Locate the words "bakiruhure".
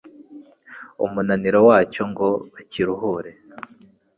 2.53-3.31